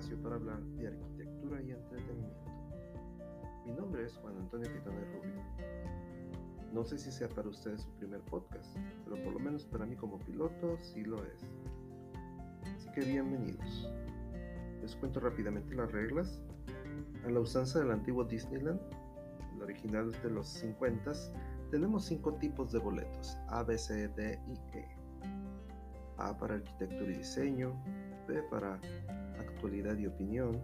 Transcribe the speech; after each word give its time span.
espacio 0.00 0.22
para 0.22 0.36
hablar 0.36 0.60
de 0.78 0.88
arquitectura 0.88 1.60
y 1.62 1.72
entretenimiento. 1.72 2.50
Mi 3.66 3.72
nombre 3.72 4.06
es 4.06 4.16
Juan 4.16 4.34
Antonio 4.38 4.72
Pitones 4.72 5.06
Rubio. 5.12 5.42
No 6.72 6.84
sé 6.84 6.96
si 6.96 7.12
sea 7.12 7.28
para 7.28 7.48
ustedes 7.48 7.82
su 7.82 7.90
primer 7.96 8.20
podcast, 8.20 8.76
pero 9.04 9.22
por 9.22 9.34
lo 9.34 9.40
menos 9.40 9.66
para 9.66 9.84
mí 9.84 9.96
como 9.96 10.18
piloto 10.20 10.78
sí 10.80 11.04
lo 11.04 11.22
es. 11.24 11.44
Así 12.76 12.90
que 12.92 13.02
bienvenidos. 13.02 13.92
Les 14.80 14.96
cuento 14.96 15.20
rápidamente 15.20 15.74
las 15.74 15.92
reglas. 15.92 16.40
A 17.26 17.30
la 17.30 17.40
usanza 17.40 17.80
del 17.80 17.90
antiguo 17.90 18.24
Disneyland, 18.24 18.80
el 19.54 19.62
original 19.62 20.12
de 20.22 20.30
los 20.30 20.48
50, 20.48 21.12
tenemos 21.70 22.06
cinco 22.06 22.32
tipos 22.34 22.72
de 22.72 22.78
boletos, 22.78 23.36
A, 23.48 23.62
B, 23.64 23.76
C, 23.76 24.08
D 24.08 24.40
y 24.48 24.78
E. 24.78 24.88
A 26.16 26.36
para 26.38 26.54
arquitectura 26.54 27.10
y 27.10 27.16
diseño, 27.18 27.74
B 28.26 28.42
para 28.44 28.80
actualidad 29.60 29.98
y 29.98 30.06
opinión, 30.06 30.58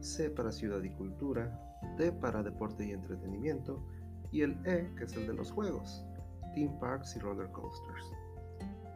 C 0.00 0.30
para 0.30 0.50
ciudad 0.50 0.82
y 0.82 0.88
cultura, 0.88 1.60
D 1.98 2.12
para 2.12 2.42
deporte 2.42 2.86
y 2.86 2.92
entretenimiento, 2.92 3.84
y 4.32 4.40
el 4.40 4.52
E, 4.64 4.90
que 4.96 5.04
es 5.04 5.12
el 5.12 5.26
de 5.26 5.34
los 5.34 5.50
juegos, 5.50 6.06
theme 6.54 6.74
parks 6.80 7.14
y 7.16 7.18
roller 7.18 7.50
coasters. 7.50 8.10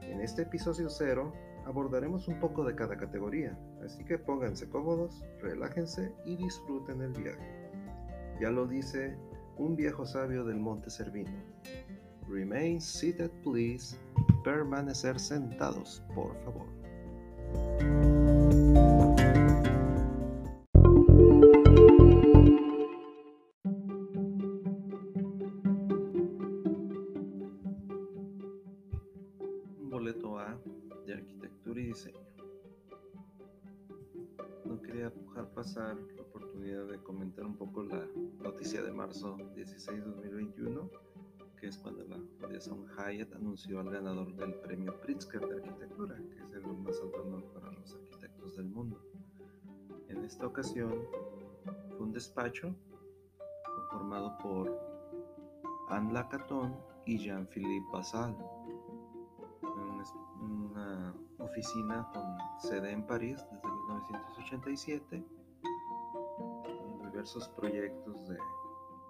En 0.01 0.23
este 0.23 0.43
episodio 0.43 0.89
cero 0.89 1.35
abordaremos 1.67 2.29
un 2.29 2.41
poco 2.41 2.65
de 2.65 2.75
cada 2.75 2.97
categoría, 2.97 3.59
así 3.85 4.03
que 4.05 4.17
pónganse 4.17 4.71
cómodos, 4.71 5.23
relájense 5.43 6.15
y 6.25 6.37
disfruten 6.37 7.03
el 7.03 7.13
viaje. 7.13 7.71
Ya 8.41 8.51
lo 8.51 8.67
dice 8.67 9.19
un 9.59 9.77
viejo 9.77 10.07
sabio 10.07 10.45
del 10.45 10.57
Monte 10.57 10.89
Servino. 10.89 11.31
Remain 12.27 12.81
seated, 12.81 13.31
please. 13.45 13.99
Permanecer 14.45 15.21
sentados, 15.21 16.03
por 16.15 16.35
favor. 16.43 16.67
De 38.83 38.93
marzo 38.93 39.37
16 39.55 40.05
de 40.05 40.11
2021, 40.11 40.91
que 41.59 41.69
es 41.69 41.79
cuando 41.79 42.05
la 42.05 42.17
Fundación 42.41 42.87
Hyatt 42.97 43.33
anunció 43.35 43.79
al 43.81 43.91
ganador 43.91 44.35
del 44.35 44.55
premio 44.55 45.01
Pritzker 45.01 45.41
de 45.41 45.55
arquitectura, 45.55 46.17
que 46.17 46.43
es 46.43 46.53
el 46.53 46.63
más 46.79 47.01
alto 47.01 47.23
honor 47.23 47.45
para 47.53 47.71
los 47.73 47.95
arquitectos 47.95 48.57
del 48.57 48.67
mundo. 48.67 49.01
En 50.09 50.25
esta 50.25 50.47
ocasión 50.47 51.07
fue 51.91 52.01
un 52.01 52.13
despacho 52.13 52.75
conformado 53.65 54.37
por 54.39 54.81
Anne 55.89 56.13
Lacaton 56.13 56.77
y 57.07 57.19
Jean-Philippe 57.19 57.87
Basal, 57.93 58.37
una 60.41 61.15
oficina 61.39 62.11
con 62.13 62.25
sede 62.59 62.91
en 62.91 63.07
París 63.07 63.45
desde 63.53 63.69
1987, 63.69 65.25
con 66.65 67.11
diversos 67.11 67.49
proyectos 67.51 68.29
de 68.29 68.39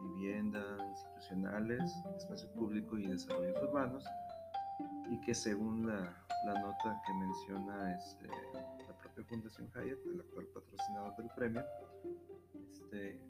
vivienda, 0.03 0.63
institucionales, 0.89 1.93
espacio 2.17 2.51
público 2.53 2.99
y 2.99 3.07
desarrollos 3.07 3.57
urbanos, 3.63 4.05
y 5.11 5.21
que 5.21 5.35
según 5.35 5.87
la, 5.87 6.15
nota 6.61 7.03
que 7.07 7.15
menciona 7.15 7.97
este, 7.97 8.27
la 8.27 8.97
propia 8.99 9.25
Fundación 9.25 9.69
Hyatt, 9.69 10.07
el 10.07 10.21
actual 10.21 10.47
patrocinador 10.55 11.17
del 11.17 11.31
premio, 11.37 11.65
este, 12.71 13.21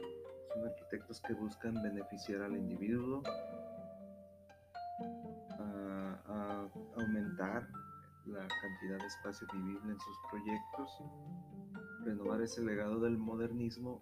son 0.55 0.67
arquitectos 0.67 1.21
que 1.21 1.35
buscan 1.35 1.83
beneficiar 1.83 2.43
al 2.43 2.57
individuo, 2.57 3.23
aumentar 6.97 7.69
la 8.27 8.47
cantidad 8.47 8.99
de 8.99 9.07
espacio 9.07 9.47
vivible 9.53 9.93
en 9.93 10.01
sus 10.01 10.17
proyectos, 10.31 11.03
renovar 12.05 12.41
ese 12.43 12.63
legado 12.63 13.01
del 13.01 13.19
modernismo 13.19 14.01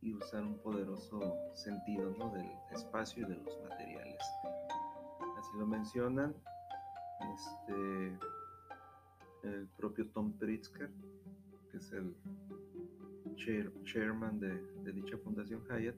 y 0.00 0.14
usar 0.14 0.42
un 0.42 0.58
poderoso 0.58 1.36
sentido 1.54 2.14
¿no? 2.18 2.30
del 2.30 2.46
espacio 2.72 3.26
y 3.26 3.30
de 3.30 3.36
los 3.36 3.60
materiales. 3.62 4.22
Así 5.38 5.50
lo 5.58 5.66
mencionan 5.66 6.34
este, 7.34 8.18
el 9.42 9.66
propio 9.76 10.08
Tom 10.10 10.32
Pritzker, 10.32 10.90
que 11.70 11.76
es 11.76 11.92
el 11.92 12.14
chair, 13.36 13.72
chairman 13.84 14.40
de, 14.40 14.60
de, 14.82 14.92
dicha 14.92 15.16
fundación 15.18 15.62
Hyatt, 15.68 15.96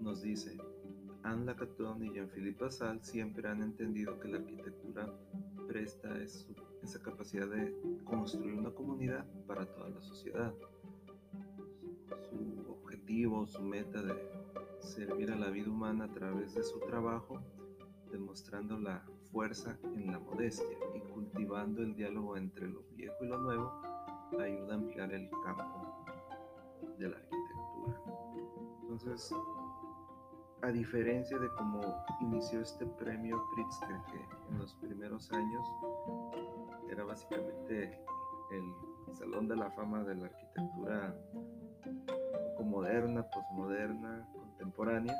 nos 0.00 0.22
dice, 0.22 0.56
Anne 1.22 1.44
Lacaton 1.46 2.04
y 2.04 2.12
Jean-Philippe 2.12 2.64
Basal 2.64 3.02
siempre 3.02 3.48
han 3.48 3.62
entendido 3.62 4.18
que 4.20 4.28
la 4.28 4.38
arquitectura 4.38 5.12
presta 5.66 6.16
es, 6.18 6.48
esa 6.82 7.02
capacidad 7.02 7.48
de 7.48 7.74
construir 8.04 8.54
una 8.54 8.70
comunidad 8.70 9.26
para 9.46 9.66
toda 9.66 9.88
la 9.88 10.00
sociedad. 10.00 10.54
Su 13.46 13.62
meta 13.62 14.02
de 14.02 14.14
servir 14.80 15.30
a 15.30 15.36
la 15.36 15.48
vida 15.50 15.70
humana 15.70 16.06
a 16.06 16.12
través 16.12 16.54
de 16.54 16.64
su 16.64 16.80
trabajo, 16.80 17.40
demostrando 18.10 18.76
la 18.78 19.04
fuerza 19.30 19.78
en 19.94 20.10
la 20.10 20.18
modestia 20.18 20.76
y 20.92 21.00
cultivando 21.12 21.82
el 21.82 21.94
diálogo 21.94 22.36
entre 22.36 22.66
lo 22.68 22.82
viejo 22.96 23.14
y 23.24 23.28
lo 23.28 23.38
nuevo, 23.38 23.72
ayuda 24.40 24.74
a 24.74 24.76
ampliar 24.76 25.12
el 25.12 25.30
campo 25.44 26.04
de 26.98 27.08
la 27.08 27.16
arquitectura. 27.16 28.02
Entonces, 28.82 29.32
a 30.62 30.72
diferencia 30.72 31.38
de 31.38 31.48
cómo 31.56 31.80
inició 32.20 32.60
este 32.60 32.86
premio 32.86 33.40
Pritzker, 33.54 34.00
que 34.10 34.52
en 34.52 34.58
los 34.58 34.74
primeros 34.74 35.30
años 35.30 35.66
era 36.90 37.04
básicamente 37.04 38.04
el 38.50 39.14
salón 39.14 39.46
de 39.46 39.56
la 39.56 39.70
fama 39.70 40.02
de 40.02 40.16
la 40.16 40.26
arquitectura 40.26 41.16
moderna, 42.64 43.22
posmoderna, 43.28 44.28
contemporánea, 44.32 45.14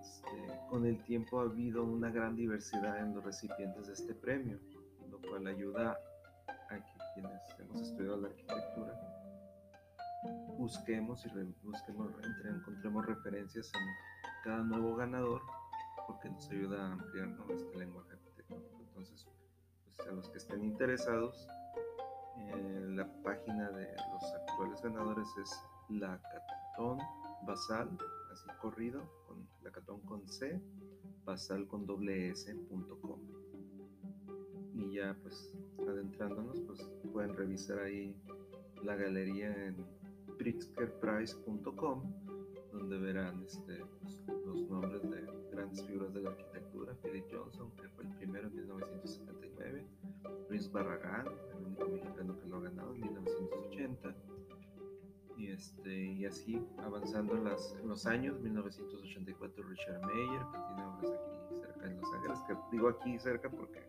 este, 0.00 0.60
con 0.68 0.86
el 0.86 1.02
tiempo 1.04 1.40
ha 1.40 1.44
habido 1.44 1.84
una 1.84 2.10
gran 2.10 2.36
diversidad 2.36 2.98
en 2.98 3.14
los 3.14 3.24
recipientes 3.24 3.86
de 3.86 3.92
este 3.94 4.14
premio, 4.14 4.58
lo 5.10 5.20
cual 5.20 5.46
ayuda 5.46 5.96
a 6.70 6.76
que 6.76 6.92
quienes 7.14 7.42
hemos 7.58 7.80
estudiado 7.80 8.16
la 8.16 8.28
arquitectura 8.28 9.12
busquemos 10.58 11.26
y 11.26 11.28
busquemos, 11.64 12.12
entre, 12.22 12.50
encontremos 12.50 13.06
referencias 13.06 13.70
en 13.74 13.86
cada 14.44 14.62
nuevo 14.62 14.94
ganador 14.94 15.42
porque 16.06 16.30
nos 16.30 16.48
ayuda 16.50 16.86
a 16.86 16.92
ampliar 16.92 17.28
nuestro 17.28 17.78
lenguaje 17.78 18.12
arquitectónico. 18.12 18.80
Entonces, 18.80 19.26
pues, 19.84 20.08
a 20.08 20.12
los 20.12 20.28
que 20.30 20.38
estén 20.38 20.64
interesados, 20.64 21.48
eh, 22.54 22.86
la 22.94 23.06
página 23.22 23.70
de 23.70 23.88
los 24.12 24.32
actuales 24.34 24.82
ganadores 24.82 25.28
es 25.40 25.50
Lacatón 25.88 26.98
Basal, 27.46 27.88
así 28.32 28.48
corrido, 28.60 29.02
con 29.26 29.46
Lacatón 29.62 30.00
con 30.02 30.28
C, 30.28 30.60
basal 31.24 31.66
con 31.66 31.86
doble 31.86 32.30
S.com. 32.30 33.20
Y 34.74 34.94
ya 34.94 35.16
pues 35.22 35.54
adentrándonos, 35.86 36.60
pues 36.60 36.80
pueden 37.12 37.36
revisar 37.36 37.78
ahí 37.80 38.16
la 38.82 38.96
galería 38.96 39.48
en 39.66 39.76
pritzkerprice.com 40.38 42.02
donde 42.72 42.98
verán 42.98 43.42
este, 43.44 43.84
pues, 44.00 44.18
los 44.46 44.68
nombres 44.68 45.02
de 45.02 45.26
grandes 45.50 45.84
figuras 45.86 46.12
de 46.14 46.22
la 46.22 46.30
arquitectura, 46.30 46.94
Philip 47.02 47.26
Johnson, 47.30 47.70
que 47.76 47.88
fue 47.90 48.04
el 48.04 48.10
primero 48.16 48.48
en 48.48 48.56
1979, 48.56 49.86
Luis 50.48 50.70
Barragán, 50.70 51.26
el 51.56 51.66
único 51.66 51.88
mexicano 51.88 52.38
que 52.38 52.46
lo 52.46 52.56
ha 52.58 52.60
ganado 52.60 52.94
en 52.94 53.00
1980, 53.00 54.14
y, 55.36 55.48
este, 55.48 55.92
y 55.92 56.24
así 56.24 56.64
avanzando 56.78 57.36
en, 57.36 57.44
los 57.44 58.06
años, 58.06 58.38
1984 58.40 59.64
Richard 59.64 60.00
Mayer, 60.02 60.42
que 60.52 60.58
tiene 60.68 60.84
obras 60.84 61.10
aquí 61.10 61.56
cerca 61.56 61.86
en 61.86 62.00
Los 62.00 62.14
Ángeles, 62.14 62.38
que 62.46 62.56
digo 62.70 62.88
aquí 62.88 63.18
cerca 63.18 63.50
porque 63.50 63.82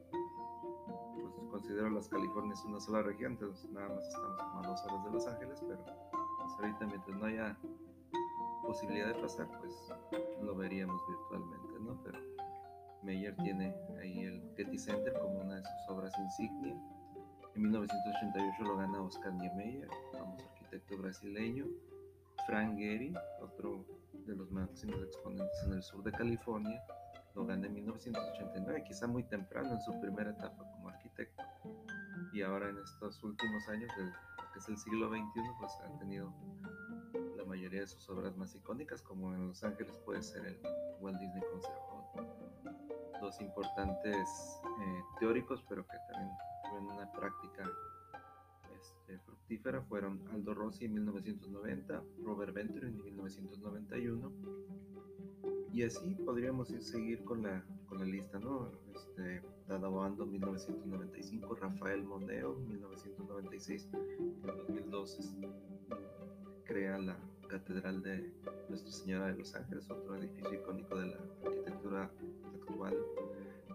pues, 1.16 1.34
considero 1.52 1.90
las 1.90 2.08
Californias 2.08 2.64
una 2.66 2.80
sola 2.80 3.04
región, 3.04 3.34
entonces 3.34 3.70
nada 3.72 3.90
más 3.90 4.08
estamos 4.08 4.38
como 4.38 4.60
a 4.60 4.68
dos 4.68 4.84
horas 4.86 5.06
de 5.06 5.12
Los 5.12 5.28
Ángeles, 5.28 5.60
pero 5.68 5.84
pues, 5.84 6.52
ahorita 6.60 6.88
mientras 6.88 7.18
no 7.18 7.26
haya 7.26 7.58
posibilidad 8.66 9.08
de 9.14 9.22
pasar, 9.22 9.48
pues 9.60 9.92
lo 10.42 10.56
veríamos 10.56 11.00
virtualmente, 11.08 11.53
Meyer 13.04 13.36
tiene 13.38 13.76
ahí 14.02 14.20
el 14.20 14.54
Getty 14.56 14.78
Center 14.78 15.14
como 15.14 15.42
una 15.42 15.56
de 15.56 15.64
sus 15.64 15.90
obras 15.90 16.14
insignia. 16.18 16.76
En 17.56 17.62
1988 17.62 18.64
lo 18.64 18.78
gana 18.78 19.02
Oscar 19.02 19.34
Niemeyer, 19.34 19.88
famoso 20.12 20.46
arquitecto 20.50 20.98
brasileño. 20.98 21.68
Frank 22.48 22.78
Gehry, 22.78 23.14
otro 23.42 23.86
de 24.26 24.36
los 24.36 24.52
máximos 24.52 25.02
exponentes 25.02 25.64
en 25.66 25.74
el 25.74 25.84
sur 25.84 26.04
de 26.04 26.12
California, 26.12 26.84
lo 27.36 27.46
gana 27.46 27.68
en 27.68 27.74
1989, 27.74 28.84
quizá 28.86 29.08
muy 29.08 29.24
temprano 29.24 29.72
en 29.72 29.82
su 29.82 30.00
primera 30.00 30.32
etapa 30.32 30.64
como 30.72 30.90
arquitecto. 30.90 31.44
Y 32.34 32.42
ahora 32.42 32.70
en 32.70 32.78
estos 32.80 33.24
últimos 33.24 33.68
años, 33.70 33.90
del 33.98 34.12
que 34.54 34.60
es 34.60 34.70
el 34.70 34.78
siglo 34.78 35.10
XXI, 35.10 35.42
pues 35.60 35.72
ha 35.84 36.00
tenido 36.00 36.34
la 37.38 37.46
mayoría 37.46 37.82
de 37.82 37.88
sus 37.88 38.08
obras 38.10 38.36
más 38.38 38.54
icónicas, 38.56 39.02
como 39.02 39.34
en 39.34 39.48
Los 39.48 39.64
Ángeles 39.64 39.98
puede 40.06 40.22
ser 40.22 40.46
el 40.46 40.60
Walt 41.00 41.20
Disney 41.20 41.44
Concert 41.52 41.93
Importantes 43.40 44.62
eh, 44.82 45.02
teóricos, 45.20 45.64
pero 45.68 45.86
que 45.86 45.98
también 46.12 46.32
tuvieron 46.64 46.92
una 46.92 47.12
práctica 47.12 47.70
este, 48.80 49.20
fructífera, 49.20 49.82
fueron 49.82 50.22
Aldo 50.32 50.54
Rossi 50.54 50.86
en 50.86 50.94
1990, 50.96 52.04
Robert 52.24 52.54
Venturi 52.54 52.88
en 52.88 53.02
1991. 53.02 54.32
Y 55.74 55.84
así 55.84 56.16
podríamos 56.16 56.70
ir, 56.72 56.84
seguir 56.84 57.24
con 57.24 57.44
la, 57.44 57.64
con 57.88 58.00
la 58.00 58.06
lista, 58.06 58.40
¿no? 58.40 58.72
Este, 58.94 59.42
Dadaboando 59.68 60.26
1995, 60.26 61.56
Rafael 61.56 62.04
Moneo 62.04 62.56
1996, 62.56 63.90
en 63.94 64.42
2002 64.42 65.36
crea 66.66 66.98
la 66.98 67.18
Catedral 67.48 68.02
de 68.02 68.34
Nuestra 68.68 68.92
Señora 68.92 69.28
de 69.28 69.38
los 69.38 69.56
Ángeles, 69.56 69.90
otro 69.90 70.16
edificio 70.16 70.54
icónico 70.54 70.96
de 70.98 71.08
la 71.08 71.18
arquitectura 71.46 72.12
actual 72.64 72.98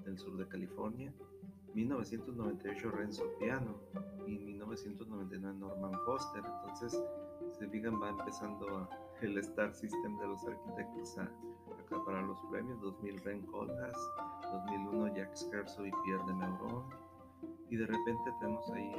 del 0.05 0.19
sur 0.19 0.37
de 0.37 0.47
California. 0.49 1.13
1998 1.75 2.91
Renzo 2.91 3.25
Piano 3.39 3.77
y 4.27 4.39
1999 4.39 5.59
Norman 5.59 5.93
Foster. 6.05 6.43
Entonces, 6.45 7.01
se 7.53 7.69
fijan, 7.69 8.01
va 8.01 8.11
empezando 8.11 8.89
el 9.21 9.39
Star 9.39 9.75
System 9.75 10.19
de 10.19 10.27
los 10.27 10.45
arquitectos 10.47 11.19
a 11.19 11.31
acaparar 11.87 12.25
los 12.25 12.39
premios. 12.51 12.81
2000 12.81 13.21
Ren 13.21 13.47
Koolhaas, 13.47 14.11
2001 14.53 15.15
Jack 15.15 15.35
Scherzo 15.35 15.87
y 15.87 15.93
Pierre 16.05 16.25
de 16.27 16.35
Meuron. 16.35 16.85
Y 17.71 17.77
de 17.77 17.87
repente 17.87 18.33
tenemos 18.41 18.71
ahí 18.71 18.93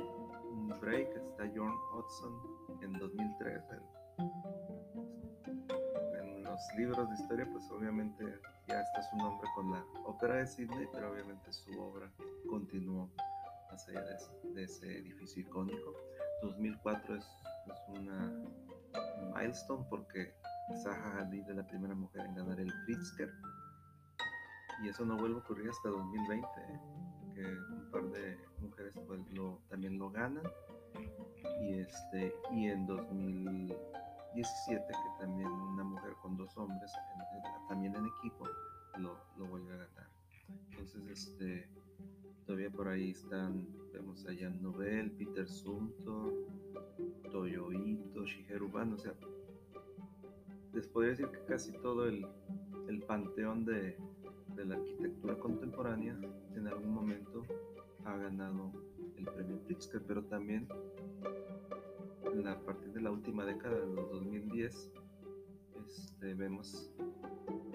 un 0.51 0.69
break, 0.79 1.09
está 1.17 1.51
John 1.55 1.73
Hudson 1.93 2.33
en 2.81 2.93
2003. 2.93 3.63
En, 3.71 4.58
libros 6.75 7.09
de 7.09 7.15
historia, 7.15 7.47
pues 7.51 7.69
obviamente 7.71 8.23
ya 8.67 8.81
está 8.81 9.01
su 9.03 9.17
nombre 9.17 9.47
con 9.55 9.71
la 9.71 9.83
ópera 10.05 10.35
de 10.35 10.47
Sydney, 10.47 10.87
pero 10.91 11.11
obviamente 11.11 11.51
su 11.51 11.71
obra 11.79 12.11
continuó 12.49 13.09
más 13.71 13.87
allá 13.87 14.03
de 14.53 14.63
ese, 14.63 14.97
edificio 14.99 15.41
icónico. 15.41 15.93
2004 16.43 17.15
es, 17.15 17.25
una 17.87 18.33
milestone 19.35 19.85
porque 19.89 20.33
Zaha 20.83 21.19
Hadid 21.19 21.47
es 21.49 21.55
la 21.55 21.67
primera 21.67 21.93
mujer 21.93 22.25
en 22.25 22.35
ganar 22.35 22.59
el 22.59 22.73
Pritzker 22.85 23.31
y 24.83 24.89
eso 24.89 25.05
no 25.05 25.17
vuelve 25.17 25.35
a 25.35 25.39
ocurrir 25.39 25.69
hasta 25.69 25.89
2020 25.89 26.47
¿eh? 26.47 26.79
que 27.35 27.43
un 27.43 27.91
par 27.91 28.03
de 28.09 28.37
mujeres 28.59 28.93
pues, 29.05 29.19
también 29.69 29.99
lo 29.99 30.09
ganan 30.09 30.43
y 31.61 31.79
este 31.79 32.33
y 32.51 32.67
en 32.67 32.87
2017 34.35 34.85
que 34.87 35.25
también 35.25 35.49
una 35.49 35.83
mujer 35.83 36.13
con 36.21 36.37
dos 36.37 36.55
hombres 36.57 36.91
también 37.67 37.95
en 37.95 38.05
equipo 38.05 38.47
lo, 38.97 39.17
lo 39.37 39.45
vuelve 39.47 39.73
a 39.73 39.77
ganar. 39.77 40.09
Entonces 40.71 41.27
este 41.27 41.69
todavía 42.45 42.69
por 42.69 42.87
ahí 42.87 43.11
están 43.11 43.67
vemos 43.91 44.25
a 44.25 44.29
Jan 44.35 44.61
Nobel 44.61 45.11
Peter 45.11 45.47
Sunto 45.47 46.33
Toyo 47.31 47.71
Ito 47.71 48.25
Shigeru 48.25 48.69
Ban 48.69 48.93
o 48.93 48.97
sea 48.97 49.13
les 50.73 50.87
podría 50.87 51.11
decir 51.11 51.27
que 51.29 51.43
casi 51.45 51.71
todo 51.73 52.07
el, 52.07 52.25
el 52.87 53.01
panteón 53.03 53.65
de, 53.65 53.97
de 54.55 54.65
la 54.65 54.75
arquitectura 54.75 55.35
contemporánea 55.37 56.15
en 56.55 56.67
algún 56.67 56.93
momento 56.93 57.43
ha 58.05 58.15
ganado 58.15 58.71
el 59.17 59.25
premio 59.25 59.59
Pritzker, 59.65 60.01
pero 60.05 60.23
también 60.23 60.67
a 62.29 62.59
partir 62.63 62.93
de 62.93 63.01
la 63.01 63.09
última 63.09 63.43
década 63.43 63.79
de 63.79 63.87
los 63.87 64.07
2010 64.11 64.91
este, 65.87 66.33
vemos 66.35 66.91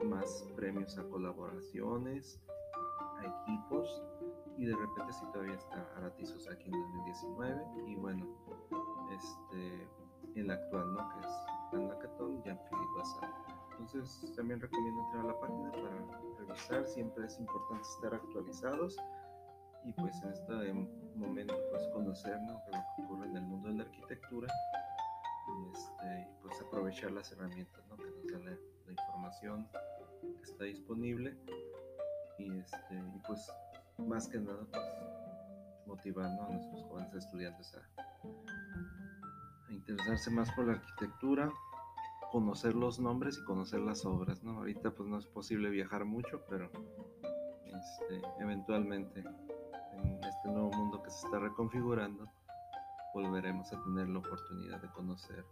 más 0.04 0.48
premios 0.54 0.96
a 0.96 1.02
colaboraciones, 1.08 2.40
a 3.18 3.24
equipos 3.24 4.02
y 4.56 4.66
de 4.66 4.76
repente 4.76 5.12
sí 5.12 5.24
todavía 5.32 5.56
está 5.56 5.84
Aratizos 5.96 6.48
aquí 6.48 6.66
en 6.66 6.80
2019 6.80 7.64
y 7.88 7.96
bueno, 7.96 8.26
este, 9.12 9.88
el 10.36 10.48
actual, 10.48 10.94
¿no? 10.94 11.08
Que 11.08 11.26
es 11.26 11.32
Dan 11.72 11.88
Lacatón 11.88 12.38
y 12.38 12.42
Jean-Philippe 12.42 12.94
Bassal. 12.96 13.30
Entonces 13.80 14.32
también 14.36 14.60
recomiendo 14.60 15.02
entrar 15.02 15.24
a 15.24 15.28
la 15.28 15.40
página 15.40 15.72
para 15.72 16.46
revisar, 16.46 16.86
siempre 16.86 17.26
es 17.26 17.40
importante 17.40 17.82
estar 17.82 18.14
actualizados 18.14 18.96
y 19.84 19.92
pues 19.94 20.22
en 20.22 20.30
este 20.30 20.72
momento 21.16 21.54
pues 22.14 22.22
conocer 22.22 22.40
lo 22.42 22.62
que 22.64 23.02
ocurre 23.02 23.26
en 23.26 23.36
el 23.36 23.42
mundo 23.42 23.68
de 23.68 23.74
la 23.74 23.82
arquitectura 23.82 24.48
y, 25.48 25.72
este, 25.72 26.28
pues 26.42 26.60
aprovechar 26.60 27.10
las 27.10 27.32
herramientas 27.32 27.84
¿no? 27.88 27.96
que 27.96 28.04
nos 28.04 28.26
dan 28.32 28.44
la, 28.44 28.56
información 28.86 29.66
que 30.36 30.42
está 30.42 30.64
disponible 30.64 31.36
y, 32.38 32.58
este, 32.58 32.94
y 32.94 33.18
pues 33.26 33.50
más 33.98 34.28
que 34.28 34.38
nada 34.38 34.64
pues 34.70 34.84
motivando 35.86 36.44
a 36.44 36.48
nuestros 36.50 36.82
jóvenes 36.84 37.14
estudiantes 37.14 37.74
a, 37.74 37.78
a 39.68 39.72
interesarse 39.72 40.30
más 40.30 40.52
por 40.52 40.66
la 40.66 40.74
arquitectura 40.74 41.50
conocer 42.30 42.74
los 42.74 43.00
nombres 43.00 43.38
y 43.38 43.44
conocer 43.44 43.80
las 43.80 44.04
obras, 44.04 44.42
¿no? 44.42 44.58
Ahorita 44.58 44.90
pues 44.92 45.08
no 45.08 45.18
es 45.18 45.26
posible 45.26 45.70
viajar 45.70 46.04
mucho, 46.04 46.44
pero 46.48 46.70
este, 47.64 48.22
eventualmente 48.40 49.24
en 50.04 50.24
este 50.24 50.48
nuevo 50.48 50.70
mundo 50.70 51.02
que 51.02 51.10
se 51.10 51.26
está 51.26 51.38
reconfigurando, 51.38 52.30
volveremos 53.14 53.72
a 53.72 53.82
tener 53.82 54.08
la 54.08 54.18
oportunidad 54.18 54.80
de 54.80 54.88
conocer 54.90 55.44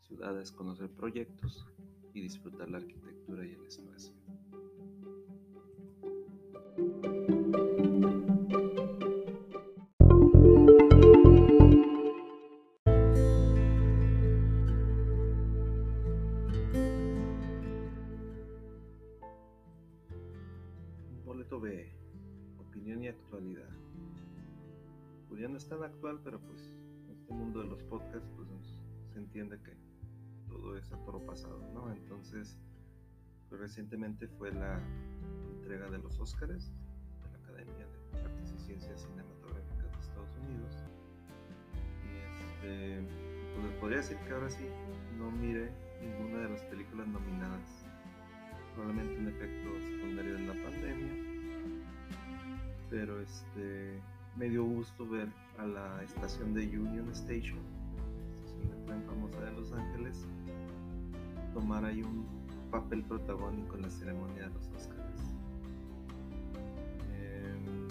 ciudades, 0.00 0.52
conocer 0.52 0.90
proyectos 0.90 1.66
y 2.12 2.20
disfrutar 2.20 2.68
la 2.68 2.78
arquitectura 2.78 3.44
y 3.44 3.52
el 3.52 3.64
espacio. 3.66 4.23
Pero 26.22 26.38
pues 26.38 26.70
en 27.06 27.10
este 27.12 27.32
mundo 27.32 27.60
de 27.60 27.68
los 27.68 27.82
podcasts 27.84 28.28
pues 28.36 28.48
se 29.12 29.18
entiende 29.18 29.58
que 29.62 29.74
todo 30.46 30.76
es 30.76 30.92
a 30.92 30.98
toro 30.98 31.24
pasado, 31.24 31.66
¿no? 31.72 31.90
Entonces, 31.90 32.58
pues, 33.48 33.60
recientemente 33.60 34.28
fue 34.28 34.52
la 34.52 34.78
entrega 35.54 35.88
de 35.88 35.98
los 35.98 36.20
Óscares 36.20 36.70
de 37.22 37.30
la 37.30 37.38
Academia 37.38 37.86
de 38.12 38.20
Artes 38.20 38.52
y 38.52 38.58
Ciencias 38.58 39.00
Cinematográficas 39.00 39.92
de 39.92 40.00
Estados 40.00 40.36
Unidos. 40.42 40.84
Y 42.04 42.16
este, 42.44 43.08
pues 43.54 43.72
podría 43.80 43.98
decir 43.98 44.18
que 44.26 44.32
ahora 44.32 44.50
sí 44.50 44.66
no 45.16 45.30
mire 45.30 45.72
ninguna 46.02 46.40
de 46.40 46.50
las 46.50 46.62
películas 46.64 47.08
nominadas. 47.08 47.86
Probablemente 48.74 49.18
un 49.20 49.28
efecto 49.28 49.80
secundario 49.80 50.34
de 50.34 50.46
la 50.46 50.52
pandemia. 50.64 51.14
Pero 52.90 53.20
este 53.20 54.02
me 54.36 54.48
dio 54.48 54.64
gusto 54.64 55.08
ver 55.08 55.28
a 55.58 55.66
la 55.66 56.02
estación 56.02 56.54
de 56.54 56.66
Union 56.66 57.08
Station, 57.10 57.58
estación 58.44 58.68
de 58.68 58.86
tren 58.86 59.02
famosa 59.04 59.40
de 59.40 59.52
Los 59.52 59.72
Ángeles, 59.72 60.26
tomar 61.52 61.84
ahí 61.84 62.02
un 62.02 62.26
papel 62.70 63.04
protagónico 63.04 63.76
en 63.76 63.82
la 63.82 63.90
ceremonia 63.90 64.48
de 64.48 64.54
los 64.54 64.68
Oscars. 64.70 65.22
Em, 67.12 67.88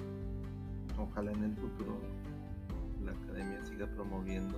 ojalá 0.99 1.31
en 1.31 1.43
el 1.43 1.55
futuro 1.55 1.97
la 3.05 3.11
academia 3.11 3.63
siga 3.65 3.87
promoviendo 3.87 4.57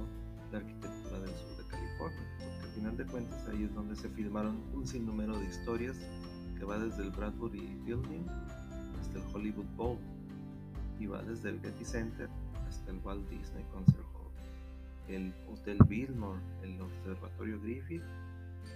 la 0.51 0.57
arquitectura 0.57 1.19
del 1.19 1.29
sur 1.29 1.57
de 1.57 1.67
California, 1.69 2.19
porque 2.39 2.63
al 2.63 2.73
final 2.73 2.97
de 2.97 3.05
cuentas 3.05 3.47
ahí 3.47 3.63
es 3.63 3.73
donde 3.75 3.95
se 3.95 4.09
filmaron 4.09 4.59
un 4.73 4.87
sinnúmero 4.87 5.37
de 5.37 5.45
historias 5.45 5.97
que 6.57 6.65
va 6.65 6.79
desde 6.79 7.03
el 7.03 7.11
Bradbury 7.11 7.79
Building 7.85 8.25
hasta 8.99 9.19
el 9.19 9.35
Hollywood 9.35 9.65
Bowl 9.75 9.99
y 10.99 11.07
va 11.07 11.21
desde 11.23 11.49
el 11.49 11.61
Getty 11.61 11.85
Center 11.85 12.29
hasta 12.67 12.91
el 12.91 12.99
Walt 12.99 13.27
Disney 13.29 13.63
Concert 13.71 14.05
Hall, 14.13 14.31
el 15.07 15.33
Hotel 15.51 15.77
Billmore, 15.87 16.39
el 16.63 16.79
Observatorio 16.81 17.61
Griffith 17.61 18.03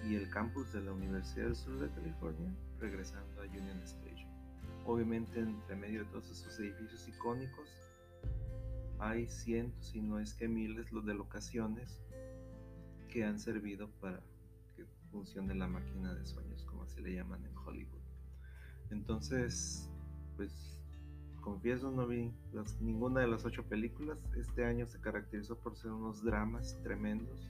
y 0.08 0.16
el 0.16 0.30
campus 0.30 0.72
de 0.74 0.82
la 0.82 0.94
Universidad 0.94 1.46
del 1.46 1.56
Sur 1.56 1.80
de 1.80 1.90
California, 1.90 2.54
regresando 2.80 3.42
a 3.42 3.46
Union 3.46 3.82
Station. 3.84 4.30
Obviamente, 4.86 5.40
entre 5.40 5.76
medio 5.76 6.04
de 6.04 6.10
todos 6.12 6.30
esos 6.30 6.60
edificios 6.60 7.08
icónicos, 7.08 7.70
hay 9.00 9.28
cientos, 9.28 9.96
y 9.96 10.02
no 10.02 10.20
es 10.20 10.34
que 10.34 10.48
miles, 10.48 10.88
de 10.92 11.14
locaciones 11.14 12.02
que 13.10 13.24
han 13.24 13.40
servido 13.40 13.90
para 14.02 14.22
que 14.76 14.86
funcione 15.12 15.56
la 15.56 15.68
máquina 15.68 16.14
de 16.14 16.26
sueños, 16.26 16.64
como 16.66 16.84
así 16.84 17.02
le 17.02 17.16
llaman 17.16 17.44
en 17.46 17.58
Hollywood. 17.58 18.02
Entonces, 18.92 19.90
pues 20.36 20.79
confieso, 21.50 21.90
no 21.90 22.06
vi 22.06 22.32
ninguna 22.80 23.22
de 23.22 23.28
las 23.28 23.44
ocho 23.44 23.64
películas. 23.64 24.20
Este 24.38 24.66
año 24.66 24.86
se 24.86 25.00
caracterizó 25.00 25.58
por 25.58 25.76
ser 25.76 25.92
unos 25.92 26.24
dramas 26.24 26.78
tremendos. 26.84 27.50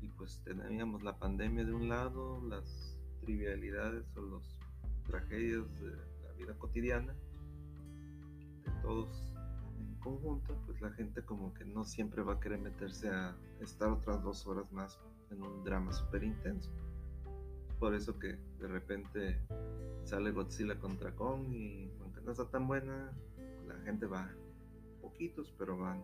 Y 0.00 0.08
pues 0.08 0.40
teníamos 0.44 1.04
la 1.04 1.16
pandemia 1.16 1.64
de 1.64 1.72
un 1.72 1.88
lado, 1.88 2.42
las 2.48 2.98
trivialidades 3.20 4.04
o 4.16 4.22
las 4.22 4.58
tragedias 5.06 5.62
de 5.80 5.90
la 6.24 6.32
vida 6.36 6.58
cotidiana 6.58 7.14
de 8.64 8.72
todos 8.82 9.32
en 9.78 9.94
conjunto, 10.00 10.60
pues 10.66 10.80
la 10.80 10.90
gente 10.90 11.22
como 11.22 11.54
que 11.54 11.64
no 11.64 11.84
siempre 11.84 12.22
va 12.22 12.34
a 12.34 12.40
querer 12.40 12.58
meterse 12.58 13.08
a 13.08 13.36
estar 13.60 13.88
otras 13.88 14.20
dos 14.24 14.44
horas 14.48 14.70
más 14.72 14.98
en 15.30 15.42
un 15.44 15.62
drama 15.62 15.92
súper 15.92 16.24
intenso. 16.24 16.72
Por 17.78 17.94
eso 17.94 18.18
que 18.18 18.36
de 18.58 18.66
repente 18.66 19.38
sale 20.02 20.32
Godzilla 20.32 20.76
contra 20.80 21.14
Kong 21.14 21.52
y 21.52 21.90
no 22.26 22.32
está 22.32 22.44
tan 22.46 22.66
buena, 22.66 23.12
la 23.66 23.76
gente 23.84 24.06
va 24.06 24.28
poquitos, 25.00 25.54
pero 25.56 25.78
van. 25.78 26.02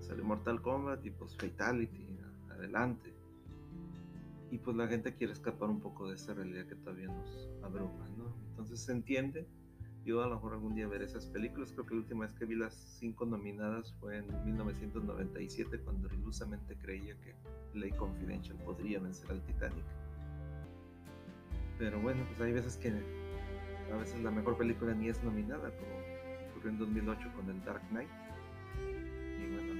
Sale 0.00 0.22
Mortal 0.22 0.60
Kombat 0.60 1.04
y 1.04 1.10
pues 1.10 1.36
Fatality, 1.36 2.06
adelante. 2.50 3.14
Y 4.50 4.58
pues 4.58 4.76
la 4.76 4.86
gente 4.86 5.14
quiere 5.14 5.32
escapar 5.32 5.70
un 5.70 5.80
poco 5.80 6.08
de 6.08 6.16
esa 6.16 6.34
realidad 6.34 6.66
que 6.66 6.74
todavía 6.74 7.08
nos 7.08 7.48
abruma, 7.62 8.08
¿no? 8.18 8.34
Entonces 8.50 8.80
se 8.80 8.92
entiende. 8.92 9.46
Yo 10.04 10.22
a 10.22 10.28
lo 10.28 10.36
mejor 10.36 10.54
algún 10.54 10.74
día 10.74 10.88
veré 10.88 11.04
esas 11.04 11.26
películas. 11.26 11.72
Creo 11.72 11.86
que 11.86 11.94
la 11.94 12.00
última 12.00 12.26
vez 12.26 12.34
que 12.34 12.44
vi 12.44 12.56
las 12.56 12.74
cinco 12.74 13.26
nominadas 13.26 13.94
fue 14.00 14.18
en 14.18 14.44
1997, 14.44 15.80
cuando 15.80 16.12
ilusamente 16.12 16.76
creía 16.76 17.14
que 17.20 17.34
Ley 17.74 17.92
Confidential 17.92 18.58
podría 18.58 18.98
vencer 18.98 19.30
al 19.30 19.42
Titanic. 19.44 19.84
Pero 21.78 22.00
bueno, 22.00 22.24
pues 22.26 22.40
hay 22.40 22.52
veces 22.52 22.76
que 22.76 23.19
a 23.92 23.96
veces 23.96 24.20
la 24.22 24.30
mejor 24.30 24.56
película 24.56 24.94
ni 24.94 25.08
es 25.08 25.22
nominada, 25.22 25.70
como 25.70 26.50
ocurrió 26.50 26.70
en 26.70 26.78
2008 26.78 27.32
con 27.34 27.50
el 27.50 27.64
Dark 27.64 27.82
Knight. 27.90 28.08
Y 28.78 29.54
bueno, 29.54 29.74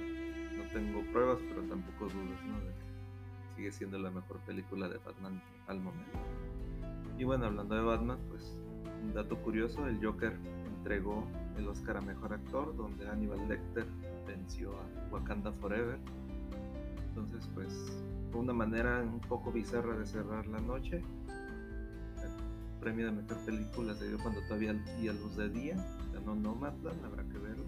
no, 0.56 0.72
tengo 0.72 1.12
pruebas, 1.12 1.38
pero 1.48 1.62
tampoco 1.62 2.06
dudas, 2.06 2.42
¿no? 2.46 2.60
De 2.60 2.72
que 2.72 3.56
sigue 3.56 3.72
siendo 3.72 3.98
la 3.98 4.10
mejor 4.10 4.38
película 4.40 4.88
de 4.88 4.98
Batman 4.98 5.42
al 5.66 5.80
momento. 5.80 6.18
Y 7.18 7.24
bueno, 7.24 7.46
hablando 7.46 7.74
de 7.74 7.82
Batman, 7.82 8.18
pues 8.28 8.56
un 9.02 9.14
dato 9.14 9.36
curioso, 9.38 9.86
el 9.86 10.04
Joker 10.04 10.36
entregó 10.66 11.26
el 11.56 11.68
Oscar 11.68 11.98
a 11.98 12.00
Mejor 12.00 12.32
Actor, 12.32 12.76
donde 12.76 13.06
Hannibal 13.06 13.48
Lecter 13.48 13.86
venció 14.26 14.72
a 14.72 15.12
Wakanda 15.12 15.52
Forever. 15.52 15.98
Entonces, 17.08 17.48
pues 17.54 18.02
fue 18.30 18.40
una 18.40 18.52
manera 18.52 19.02
un 19.02 19.20
poco 19.20 19.52
bizarra 19.52 19.96
de 19.96 20.06
cerrar 20.06 20.46
la 20.46 20.60
noche 20.60 21.02
premio 22.80 23.06
de 23.06 23.12
mejor 23.12 23.36
película 23.44 23.94
se 23.94 24.08
dio 24.08 24.18
cuando 24.18 24.40
todavía 24.42 24.70
había 24.70 25.12
luz 25.12 25.36
de 25.36 25.48
día, 25.50 25.76
ganó 26.12 26.34
Nomadland, 26.34 27.04
habrá 27.04 27.22
que 27.24 27.38
verlo. 27.38 27.64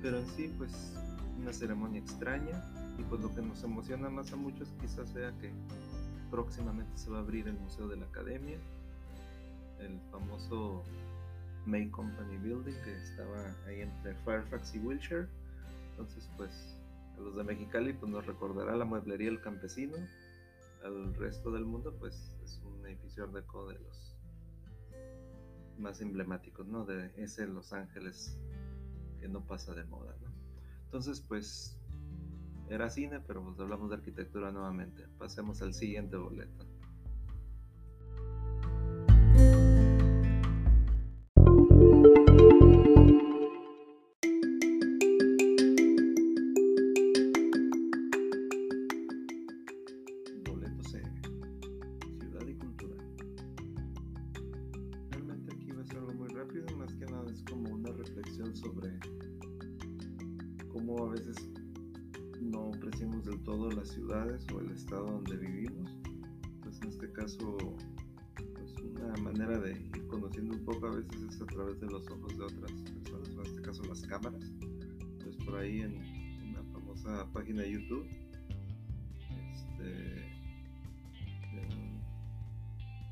Pero 0.00 0.18
en 0.18 0.26
sí, 0.28 0.52
pues 0.56 0.94
una 1.38 1.52
ceremonia 1.52 2.00
extraña 2.00 2.64
y 2.98 3.02
pues 3.02 3.20
lo 3.20 3.34
que 3.34 3.42
nos 3.42 3.62
emociona 3.62 4.08
más 4.08 4.32
a 4.32 4.36
muchos 4.36 4.68
quizás 4.80 5.08
sea 5.10 5.32
que 5.38 5.52
próximamente 6.30 6.96
se 6.96 7.10
va 7.10 7.18
a 7.18 7.20
abrir 7.20 7.48
el 7.48 7.58
Museo 7.58 7.88
de 7.88 7.96
la 7.96 8.06
Academia, 8.06 8.58
el 9.80 10.00
famoso 10.10 10.82
May 11.66 11.88
Company 11.90 12.38
Building 12.38 12.74
que 12.84 12.96
estaba 13.02 13.54
ahí 13.66 13.82
entre 13.82 14.14
Fairfax 14.24 14.74
y 14.74 14.78
Wilshire. 14.78 15.28
Entonces, 15.90 16.28
pues 16.36 16.76
a 17.16 17.20
los 17.20 17.36
de 17.36 17.44
Mexicali 17.44 17.92
pues 17.92 18.10
nos 18.10 18.26
recordará 18.26 18.76
la 18.76 18.84
mueblería 18.84 19.28
El 19.28 19.40
Campesino. 19.40 19.96
Al 20.84 21.12
resto 21.14 21.50
del 21.50 21.64
mundo, 21.64 21.92
pues 21.98 22.32
es 22.44 22.62
un 22.64 22.86
edificio 22.86 23.26
de 23.26 23.42
los 23.80 24.07
más 25.78 26.00
emblemáticos, 26.00 26.66
¿no? 26.66 26.84
De 26.84 27.12
ese 27.16 27.46
Los 27.46 27.72
Ángeles 27.72 28.38
que 29.20 29.28
no 29.28 29.44
pasa 29.44 29.74
de 29.74 29.84
moda, 29.84 30.14
¿no? 30.22 30.32
Entonces, 30.84 31.20
pues 31.20 31.78
era 32.68 32.90
cine, 32.90 33.20
pero 33.20 33.42
pues 33.42 33.58
hablamos 33.60 33.90
de 33.90 33.96
arquitectura 33.96 34.52
nuevamente. 34.52 35.06
Pasemos 35.18 35.62
al 35.62 35.74
siguiente 35.74 36.16
boleto. 36.16 36.67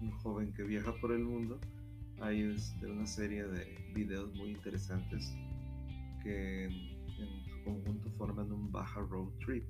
Un, 0.00 0.10
joven 0.10 0.52
que 0.52 0.62
viaja 0.62 0.92
por 1.00 1.12
el 1.12 1.24
mundo. 1.24 1.58
Hay 2.20 2.42
este, 2.42 2.86
una 2.86 3.06
serie 3.06 3.44
de 3.44 3.92
videos 3.94 4.34
muy 4.34 4.50
interesantes 4.50 5.34
que 6.22 6.64
en, 6.64 6.96
su 7.44 7.64
conjunto 7.64 8.10
forman 8.18 8.52
un 8.52 8.70
baja 8.70 9.00
road 9.00 9.28
trip. 9.44 9.64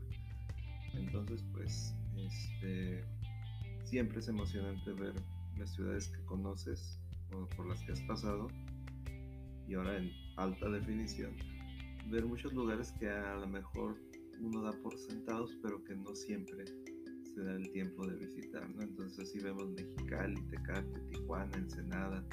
Entonces, 0.94 1.44
pues, 1.52 1.94
este, 2.16 3.04
siempre 3.84 4.18
es 4.18 4.28
emocionante 4.28 4.92
ver 4.92 5.14
las 5.58 5.74
ciudades 5.74 6.08
que 6.08 6.24
conoces 6.24 7.00
o 7.32 7.46
por 7.56 7.66
las 7.66 7.80
que 7.84 7.92
has 7.92 8.02
pasado 8.02 8.48
y 9.68 9.74
ahora 9.74 9.96
en 9.96 10.12
alta 10.36 10.68
definición 10.68 11.34
ver 12.10 12.24
muchos 12.24 12.52
lugares 12.52 12.92
que 12.92 13.08
a 13.08 13.34
lo 13.36 13.46
mejor 13.48 13.96
uno 14.40 14.62
da 14.62 14.72
por 14.82 14.96
sentados, 14.98 15.56
pero 15.62 15.82
que 15.84 15.96
no 15.96 16.14
siempre 16.14 16.64
se 17.36 17.44
da 17.44 17.54
el 17.54 17.70
tiempo 17.70 18.06
de 18.06 18.16
visitar, 18.16 18.66
¿no? 18.74 18.82
Entonces 18.82 19.28
así 19.28 19.38
vemos 19.38 19.68
Mexicali, 19.72 20.40
Tecate, 20.48 21.00
Tijuana, 21.10 21.54
Ensenada, 21.54 22.24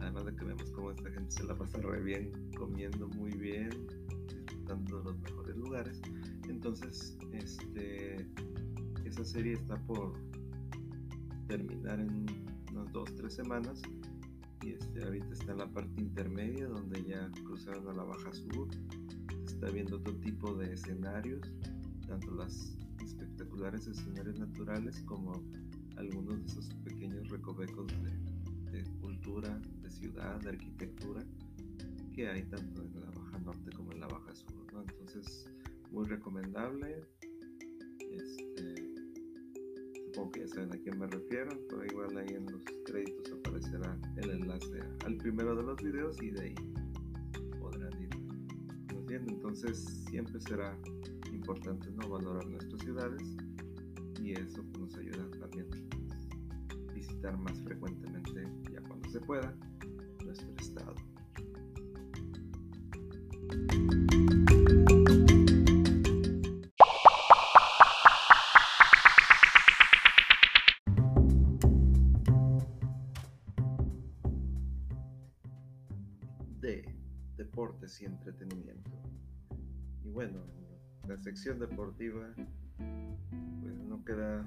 además 0.00 0.24
de 0.24 0.34
que 0.34 0.44
vemos 0.46 0.70
cómo 0.70 0.92
esta 0.92 1.10
gente 1.10 1.30
se 1.30 1.44
la 1.44 1.54
pasa 1.54 1.78
re 1.78 2.02
bien, 2.02 2.32
comiendo 2.56 3.06
muy 3.08 3.32
bien, 3.32 3.68
disfrutando 4.26 4.98
de 4.98 5.04
los 5.04 5.20
mejores 5.20 5.56
lugares. 5.56 6.00
Entonces, 6.48 7.18
este, 7.32 8.26
esa 9.04 9.24
serie 9.26 9.52
está 9.52 9.76
por 9.86 10.14
terminar 11.46 12.00
en 12.00 12.24
unas 12.72 12.90
dos, 12.92 13.14
tres 13.14 13.34
semanas 13.34 13.82
y 14.62 14.70
este, 14.70 15.04
ahorita 15.04 15.34
está 15.34 15.52
en 15.52 15.58
la 15.58 15.70
parte 15.70 16.00
intermedia 16.00 16.66
donde 16.66 17.04
ya 17.04 17.30
cruzaron 17.44 17.86
a 17.88 17.92
la 17.92 18.04
Baja 18.04 18.32
Sur 18.32 18.68
está 19.44 19.70
viendo 19.70 19.96
otro 19.96 20.14
tipo 20.20 20.54
de 20.54 20.72
escenarios, 20.72 21.40
tanto 22.06 22.30
las 22.36 22.77
espectaculares 23.04 23.86
escenarios 23.86 24.38
naturales 24.38 25.02
como 25.02 25.32
algunos 25.96 26.40
de 26.40 26.46
esos 26.46 26.74
pequeños 26.84 27.28
recovecos 27.28 27.86
de, 28.02 28.84
cultura, 29.00 29.60
de 29.82 29.90
ciudad, 29.90 30.40
de 30.40 30.50
arquitectura 30.50 31.24
que 32.14 32.28
hay 32.28 32.42
tanto 32.44 32.82
en 32.82 33.00
la 33.00 33.10
Baja 33.10 33.38
Norte 33.38 33.70
como 33.76 33.92
en 33.92 34.00
la 34.00 34.08
Baja 34.08 34.34
Sur. 34.34 34.66
Entonces, 34.88 35.46
muy 35.90 36.06
recomendable. 36.06 37.00
Este, 38.10 38.94
supongo 40.06 40.32
que 40.32 40.40
ya 40.40 40.48
saben 40.48 40.72
a 40.72 40.78
quién 40.78 40.98
me 40.98 41.06
refiero, 41.06 41.50
pero 41.68 41.84
igual 41.86 42.16
ahí 42.16 42.34
en 42.34 42.46
los 42.50 42.62
créditos 42.84 43.32
aparecerá 43.32 43.98
el 44.16 44.30
enlace 44.30 44.80
al 45.04 45.16
primero 45.16 45.54
de 45.56 45.62
los 45.62 45.82
videos 45.82 46.20
y 46.22 46.30
de 46.30 46.42
ahí 46.42 46.54
entonces 49.48 50.04
siempre 50.08 50.40
será 50.40 50.76
importante 51.48 51.90
no 51.92 52.10
valorar 52.10 52.46
nuestras 52.46 52.78
ciudades 52.82 53.22
y 54.20 54.32
eso 54.32 54.62
pues, 54.64 54.78
nos 54.80 54.94
ayuda 54.98 55.30
también 55.40 55.66
a 56.90 56.92
visitar 56.92 57.38
más 57.38 57.58
frecuentemente, 57.62 58.46
ya 58.70 58.82
cuando 58.82 59.08
se 59.08 59.18
pueda, 59.20 59.54
nuestro 60.24 60.54
estado. 60.58 60.94
de 76.60 76.94
deportes 77.36 78.02
y 78.02 78.04
entretenimiento 78.04 78.90
bueno, 80.18 80.40
la 81.08 81.16
sección 81.16 81.58
deportiva, 81.58 82.28
pues 82.76 83.74
no 83.88 84.04
queda 84.04 84.46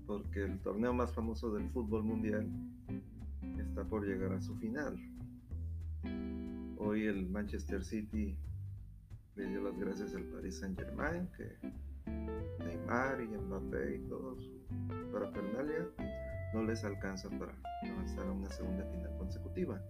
porque 0.07 0.42
el 0.42 0.59
torneo 0.61 0.92
más 0.92 1.12
famoso 1.12 1.52
del 1.52 1.71
fútbol 1.71 2.02
mundial 2.02 2.49
está 3.59 3.85
por 3.85 4.04
llegar 4.04 4.33
a 4.33 4.40
su 4.40 4.57
final. 4.57 4.99
Hoy 6.78 7.07
el 7.07 7.28
Manchester 7.28 7.85
City 7.85 8.37
le 9.37 9.47
dio 9.47 9.62
las 9.62 9.78
gracias 9.78 10.14
al 10.14 10.25
Paris 10.25 10.59
Saint 10.59 10.76
Germain, 10.80 11.28
que 11.37 11.59
Neymar 12.64 13.21
y 13.21 13.28
Mbappé 13.28 13.97
y 13.97 14.00
todos 14.09 14.50
para 15.12 15.30
Fernalia 15.30 15.87
no 16.55 16.62
les 16.62 16.85
alcanza 16.85 17.28
para 17.31 17.52
avanzar 17.83 18.26
a 18.26 18.33
una 18.33 18.49
segunda 18.50 18.85
final 18.85 19.17
consecutiva. 19.19 19.83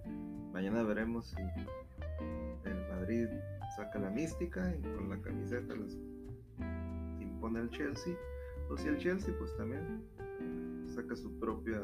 Mañana 0.53 0.83
veremos 0.83 1.31
si 1.31 1.37
el 2.65 2.89
Madrid 2.89 3.29
saca 3.77 3.99
la 3.99 4.11
mística 4.11 4.75
y 4.75 4.83
con 4.83 5.09
la 5.09 5.21
camiseta 5.21 5.75
les 5.75 5.97
impone 7.21 7.61
al 7.61 7.71
Chelsea 7.71 8.15
o 8.71 8.77
si 8.77 8.89
el 8.89 8.99
Chelsea 8.99 9.35
pues 9.39 9.57
también 9.57 10.03
saca 10.87 11.15
su 11.15 11.39
propia 11.39 11.81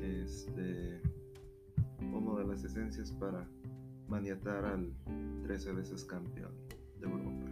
este 0.00 1.00
uno 2.00 2.36
de 2.36 2.44
las 2.44 2.64
esencias 2.64 3.12
para 3.12 3.46
maniatar 4.08 4.64
al 4.64 4.92
13 5.44 5.72
veces 5.72 6.04
campeón 6.04 6.52
de 7.00 7.06
Europa. 7.06 7.46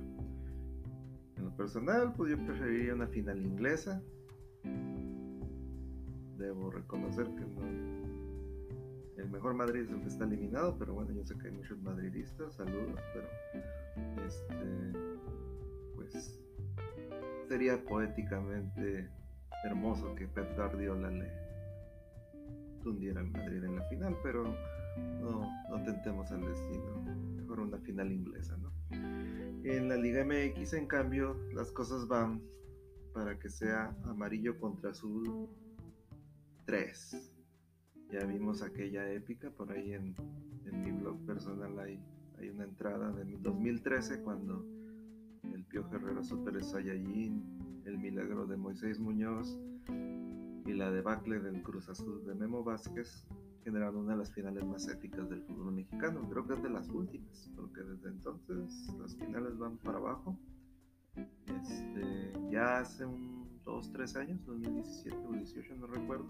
En 1.37 1.45
lo 1.45 1.57
personal, 1.57 2.13
pues 2.15 2.33
yo 2.33 2.45
preferiría 2.45 2.95
una 2.95 3.07
final 3.07 3.41
inglesa. 3.41 4.03
Debo 6.41 6.71
reconocer 6.71 7.27
que 7.35 7.45
no. 7.45 7.61
El 9.19 9.29
mejor 9.31 9.53
Madrid 9.53 9.83
es 9.83 9.91
el 9.91 10.01
que 10.01 10.09
está 10.09 10.25
eliminado, 10.25 10.75
pero 10.79 10.95
bueno, 10.95 11.13
yo 11.13 11.23
sé 11.23 11.37
que 11.37 11.49
hay 11.49 11.53
muchos 11.53 11.79
madridistas, 11.83 12.55
saludos, 12.55 12.99
pero 13.13 13.29
este 14.27 14.51
pues 15.95 16.41
sería 17.47 17.85
poéticamente 17.85 19.11
hermoso 19.65 20.15
que 20.15 20.27
Pep 20.29 20.57
Guardiola 20.57 21.11
le 21.11 21.31
tundiera 22.83 23.21
al 23.21 23.31
Madrid 23.31 23.63
en 23.63 23.77
la 23.77 23.83
final, 23.91 24.17
pero 24.23 24.45
no, 25.21 25.47
no 25.69 25.85
tentemos 25.85 26.33
al 26.33 26.41
destino. 26.41 27.03
Mejor 27.37 27.61
una 27.61 27.79
final 27.81 28.11
inglesa, 28.11 28.57
¿no? 28.57 28.73
En 28.91 29.91
la 29.91 29.97
Liga 29.97 30.25
MX, 30.25 30.73
en 30.73 30.87
cambio, 30.87 31.37
las 31.53 31.71
cosas 31.71 32.09
van 32.09 32.41
para 33.13 33.39
que 33.39 33.51
sea 33.51 33.95
amarillo 34.05 34.59
contra 34.59 34.93
azul 34.93 35.51
3. 36.71 37.33
Ya 38.12 38.25
vimos 38.27 38.62
aquella 38.62 39.11
épica, 39.11 39.50
por 39.50 39.73
ahí 39.73 39.93
en, 39.93 40.15
en 40.67 40.85
mi 40.85 40.93
blog 40.93 41.19
personal 41.27 41.77
hay, 41.81 42.00
hay 42.39 42.49
una 42.49 42.62
entrada 42.62 43.11
de 43.11 43.25
2013 43.39 44.23
cuando 44.23 44.65
el 45.53 45.65
Pío 45.65 45.85
Herrera 45.91 46.23
Super 46.23 46.62
Saiyajin, 46.62 47.83
el 47.87 47.99
milagro 47.99 48.47
de 48.47 48.57
Moisés 48.57 49.00
Muñoz 49.00 49.59
y 50.65 50.73
la 50.73 50.93
debacle 50.93 51.41
del 51.41 51.61
Cruz 51.65 51.89
Azul 51.89 52.25
de 52.25 52.37
Memo 52.37 52.62
Vázquez 52.62 53.27
generando 53.65 53.99
una 53.99 54.12
de 54.12 54.19
las 54.19 54.33
finales 54.33 54.65
más 54.65 54.87
épicas 54.87 55.29
del 55.29 55.43
fútbol 55.43 55.73
mexicano. 55.73 56.25
Creo 56.31 56.47
que 56.47 56.55
es 56.55 56.62
de 56.62 56.71
las 56.71 56.89
últimas, 56.89 57.50
porque 57.57 57.81
desde 57.83 58.11
entonces 58.11 58.95
las 58.97 59.17
finales 59.17 59.59
van 59.59 59.77
para 59.79 59.99
abajo. 59.99 60.39
Este, 61.17 62.33
ya 62.49 62.79
hace 62.79 63.07
un 63.07 63.40
2, 63.71 63.93
3 63.93 64.17
años, 64.17 64.45
2017 64.47 65.17
o 65.17 65.21
2018, 65.23 65.75
no 65.77 65.87
recuerdo, 65.87 66.27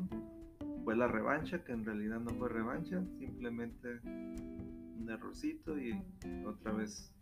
fue 0.85 0.95
la 0.95 1.09
revancha, 1.09 1.65
que 1.65 1.73
en 1.73 1.85
realidad 1.85 2.21
no 2.21 2.31
fue 2.35 2.49
revancha, 2.49 3.03
simplemente 3.19 4.01
un 4.05 5.09
errorcito 5.09 5.79
y 5.79 5.99
otra 6.47 6.73
vez 6.73 7.15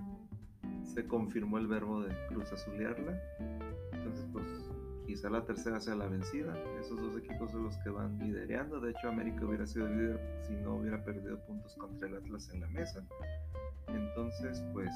se 0.82 1.06
confirmó 1.06 1.58
el 1.58 1.68
verbo 1.68 2.02
de 2.02 2.14
cruz 2.28 2.52
azulearla. 2.52 3.20
Entonces, 3.92 4.26
pues 4.32 4.44
quizá 5.06 5.30
la 5.30 5.44
tercera 5.44 5.80
sea 5.80 5.94
la 5.94 6.08
vencida. 6.08 6.56
Esos 6.80 7.00
dos 7.00 7.16
equipos 7.16 7.52
son 7.52 7.64
los 7.64 7.76
que 7.78 7.90
van 7.90 8.18
liderando. 8.18 8.80
De 8.80 8.90
hecho, 8.90 9.08
América 9.08 9.46
hubiera 9.46 9.66
sido 9.66 9.88
líder 9.88 10.20
si 10.46 10.54
no 10.54 10.76
hubiera 10.76 11.02
perdido 11.04 11.38
puntos 11.46 11.74
contra 11.76 12.08
el 12.08 12.16
Atlas 12.16 12.50
en 12.52 12.60
la 12.60 12.68
mesa. 12.68 13.06
Entonces, 13.88 14.64
pues, 14.72 14.92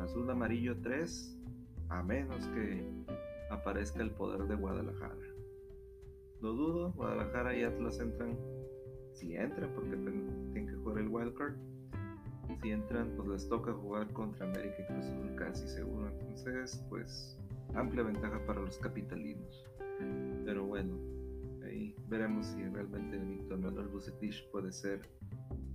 azul 0.00 0.30
amarillo 0.30 0.76
3, 0.80 1.38
a 1.88 2.02
menos 2.02 2.46
que 2.48 2.84
aparezca 3.50 4.02
el 4.02 4.10
poder 4.10 4.46
de 4.46 4.54
Guadalajara. 4.54 5.16
Lo 6.40 6.52
dudo, 6.52 6.92
Guadalajara 6.92 7.56
y 7.56 7.62
Atlas 7.62 7.98
entran, 8.00 8.38
si 9.12 9.34
entran, 9.34 9.70
porque 9.74 9.96
tienen 9.96 10.66
que 10.66 10.74
jugar 10.74 10.98
el 10.98 11.08
wildcard. 11.08 11.54
Si 12.60 12.70
entran, 12.70 13.10
pues 13.16 13.28
les 13.28 13.48
toca 13.48 13.72
jugar 13.72 14.12
contra 14.12 14.46
América 14.46 14.76
y 14.78 14.86
Cruz 14.86 15.06
Azul 15.06 15.34
casi 15.36 15.66
seguro. 15.68 16.08
Entonces, 16.08 16.84
pues 16.88 17.38
amplia 17.74 18.02
ventaja 18.02 18.44
para 18.46 18.60
los 18.60 18.76
capitalinos. 18.78 19.64
Pero 20.44 20.66
bueno, 20.66 20.98
ahí 21.64 21.96
veremos 22.08 22.46
si 22.46 22.62
realmente 22.64 23.16
Víctor 23.18 23.58
Manuel 23.58 23.88
Bucetich 23.88 24.50
puede 24.50 24.72
ser 24.72 25.00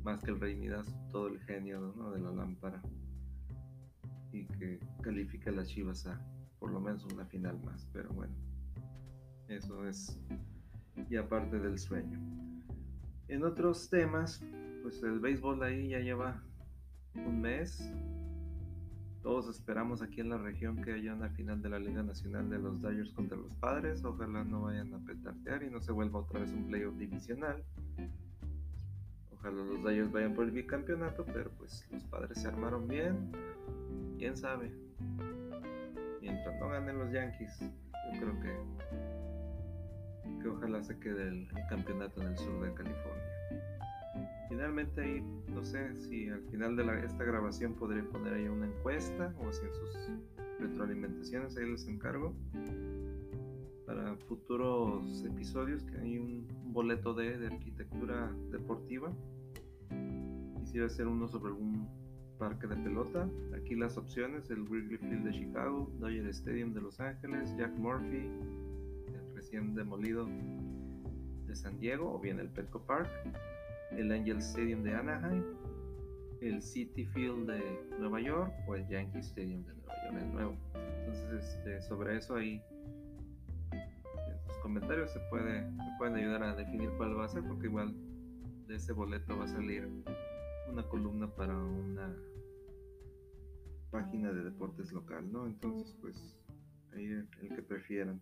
más 0.03 0.21
que 0.21 0.31
el 0.31 0.39
rey 0.39 0.55
Midas, 0.55 0.87
todo 1.11 1.27
el 1.27 1.39
genio 1.41 1.91
de 2.13 2.19
la 2.19 2.31
lámpara 2.31 2.81
y 4.31 4.45
que 4.45 4.79
califique 5.01 5.49
a 5.49 5.53
las 5.53 5.67
Chivas 5.67 6.05
a 6.05 6.21
por 6.59 6.71
lo 6.71 6.79
menos 6.79 7.05
una 7.05 7.25
final 7.25 7.59
más. 7.63 7.87
Pero 7.93 8.09
bueno, 8.09 8.33
eso 9.47 9.87
es 9.87 10.19
y 11.09 11.15
aparte 11.15 11.59
del 11.59 11.79
sueño. 11.79 12.19
En 13.27 13.43
otros 13.43 13.89
temas, 13.89 14.43
pues 14.81 15.01
el 15.03 15.19
béisbol 15.19 15.63
ahí 15.63 15.89
ya 15.89 15.99
lleva 15.99 16.43
un 17.15 17.41
mes, 17.41 17.91
todos 19.21 19.49
esperamos 19.49 20.01
aquí 20.01 20.21
en 20.21 20.29
la 20.29 20.37
región 20.37 20.81
que 20.81 20.93
haya 20.93 21.13
una 21.13 21.29
final 21.29 21.61
de 21.61 21.69
la 21.69 21.77
Liga 21.77 22.01
Nacional 22.03 22.49
de 22.49 22.57
los 22.57 22.81
Dodgers 22.81 23.11
contra 23.11 23.37
los 23.37 23.53
Padres. 23.55 24.03
Ojalá 24.05 24.45
no 24.45 24.61
vayan 24.61 24.93
a 24.93 24.99
petardear 24.99 25.63
y 25.63 25.69
no 25.69 25.81
se 25.81 25.91
vuelva 25.91 26.19
otra 26.19 26.39
vez 26.39 26.51
un 26.51 26.67
playoff 26.67 26.95
divisional. 26.95 27.63
Ojalá 29.33 29.57
los 29.57 29.83
Dodgers 29.83 30.11
vayan 30.11 30.33
por 30.33 30.45
el 30.45 30.51
bicampeonato, 30.51 31.25
pero 31.25 31.51
pues 31.51 31.85
los 31.91 32.03
Padres 32.05 32.41
se 32.41 32.47
armaron 32.47 32.87
bien. 32.87 33.31
Quién 34.17 34.37
sabe. 34.37 34.73
Mientras 36.21 36.59
no 36.59 36.69
ganen 36.69 36.97
los 36.97 37.11
Yankees, 37.11 37.59
yo 37.59 38.19
creo 38.19 38.39
que, 38.41 38.57
que 40.41 40.49
ojalá 40.49 40.83
se 40.83 40.99
quede 40.99 41.29
el 41.29 41.47
campeonato 41.69 42.21
en 42.21 42.27
el 42.27 42.37
sur 42.37 42.65
de 42.65 42.73
California. 42.73 43.23
Finalmente 44.49 45.01
ahí, 45.01 45.23
no 45.53 45.63
sé 45.63 45.95
si 45.95 46.27
al 46.27 46.41
final 46.49 46.75
de 46.75 47.05
esta 47.05 47.23
grabación 47.23 47.75
podré 47.75 48.03
poner 48.03 48.33
ahí 48.33 48.47
una 48.47 48.65
encuesta 48.65 49.33
o 49.37 49.53
si 49.53 49.65
en 49.65 49.73
sus 49.73 50.09
retroalimentaciones 50.59 51.55
ahí 51.55 51.69
les 51.69 51.87
encargo 51.87 52.33
para 53.85 54.15
futuros 54.27 55.23
episodios 55.23 55.83
que 55.83 55.97
hay 55.97 56.17
un, 56.17 56.47
boleto 56.73 57.13
de, 57.13 57.37
de, 57.37 57.47
arquitectura 57.47 58.31
deportiva. 58.51 59.13
Quisiera 60.59 60.87
hacer 60.87 61.07
uno 61.07 61.27
sobre 61.27 61.51
algún 61.51 61.87
parque 62.39 62.67
de 62.67 62.75
pelota 62.77 63.29
aquí 63.55 63.75
las 63.75 63.97
opciones 63.97 64.49
el 64.49 64.63
Wrigley 64.63 64.97
Field 64.97 65.25
de 65.25 65.31
Chicago 65.31 65.91
Dodger 65.99 66.27
Stadium 66.27 66.73
de 66.73 66.81
Los 66.81 66.99
Ángeles 66.99 67.55
Jack 67.57 67.75
Murphy 67.77 68.31
el 69.07 69.35
recién 69.35 69.75
demolido 69.75 70.27
de 71.45 71.55
San 71.55 71.77
Diego 71.79 72.13
o 72.13 72.19
bien 72.19 72.39
el 72.39 72.49
Petco 72.49 72.81
Park 72.81 73.09
el 73.91 74.11
Angel 74.11 74.37
Stadium 74.37 74.83
de 74.83 74.93
Anaheim, 74.93 75.43
el 76.41 76.61
City 76.61 77.05
Field 77.05 77.49
de 77.49 77.61
Nueva 77.99 78.21
York 78.21 78.53
o 78.67 78.75
el 78.75 78.87
Yankee 78.87 79.19
Stadium 79.19 79.63
de 79.65 79.73
Nueva 79.73 79.93
York, 80.03 80.17
el 80.21 80.33
nuevo. 80.33 80.57
Entonces, 80.75 81.55
este, 81.55 81.81
sobre 81.81 82.17
eso 82.17 82.35
ahí 82.35 82.61
en 83.71 84.47
los 84.47 84.57
comentarios 84.57 85.11
se 85.11 85.19
puede, 85.31 85.61
me 85.71 85.97
pueden 85.97 86.15
ayudar 86.15 86.43
a 86.43 86.55
definir 86.55 86.89
cuál 86.97 87.17
va 87.17 87.25
a 87.25 87.29
ser, 87.29 87.43
porque 87.43 87.67
igual 87.67 87.93
de 88.67 88.75
ese 88.75 88.93
boleto 88.93 89.37
va 89.37 89.45
a 89.45 89.47
salir 89.47 89.89
una 90.71 90.83
columna 90.83 91.27
para 91.27 91.57
una 91.57 92.15
página 93.91 94.31
de 94.31 94.43
deportes 94.43 94.91
local, 94.91 95.31
¿no? 95.31 95.45
Entonces, 95.45 95.95
pues 96.01 96.37
ahí 96.93 97.05
el 97.05 97.27
que 97.55 97.61
prefieran. 97.61 98.21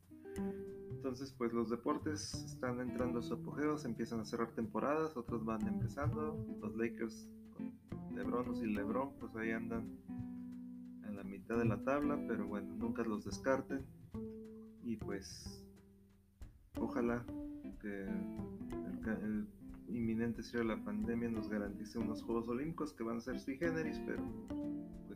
Entonces, 0.92 1.34
pues 1.38 1.54
los 1.54 1.70
deportes 1.70 2.34
están 2.34 2.80
entrando 2.80 3.20
a 3.20 3.22
su 3.22 3.34
apogeo, 3.36 3.78
se 3.78 3.88
empiezan 3.88 4.20
a 4.20 4.26
cerrar 4.26 4.52
temporadas, 4.54 5.16
otros 5.16 5.46
van 5.46 5.66
empezando. 5.68 6.46
Los 6.62 6.76
Lakers 6.76 7.30
con 7.54 7.74
LeBron 8.16 8.56
y 8.56 8.74
LeBron, 8.74 9.14
pues 9.20 9.36
ahí 9.36 9.52
andan 9.52 9.98
en 11.06 11.16
la 11.16 11.24
mitad 11.24 11.58
de 11.58 11.66
la 11.66 11.84
tabla, 11.84 12.20
pero 12.28 12.48
bueno, 12.48 12.76
nunca 12.76 13.04
los 13.04 13.26
descarten. 13.26 13.86
Y 14.84 14.98
pues, 14.98 15.66
ojalá 16.80 17.26
que 17.82 18.04
el, 18.04 19.48
inminente 19.90 20.44
cierre 20.44 20.66
de 20.68 20.76
la 20.76 20.84
pandemia 20.84 21.30
nos 21.30 21.48
garantice 21.48 21.98
unos 21.98 22.22
Juegos 22.22 22.50
Olímpicos 22.50 22.92
que 22.92 23.04
van 23.04 23.18
a 23.18 23.22
ser 23.22 23.40
sui 23.40 23.58
generis, 23.58 23.98
pero 24.06 24.22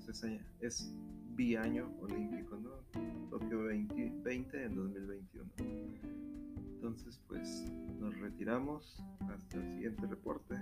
pues 0.05 0.23
ese 0.23 0.39
es 0.61 0.91
biaño 1.35 1.91
olímpico, 2.01 2.57
¿no? 2.57 2.69
Tokio 3.29 3.63
2020 3.63 4.63
en 4.63 4.75
2021. 4.75 5.49
Entonces, 6.75 7.21
pues 7.27 7.71
nos 7.99 8.17
retiramos 8.19 9.03
hasta 9.29 9.57
el 9.57 9.71
siguiente 9.73 10.07
reporte 10.07 10.55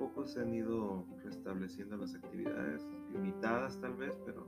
poco 0.00 0.26
se 0.26 0.40
han 0.40 0.54
ido 0.54 1.04
restableciendo 1.22 1.98
las 1.98 2.14
actividades, 2.14 2.82
limitadas 3.12 3.78
tal 3.82 3.94
vez, 3.96 4.18
pero 4.24 4.46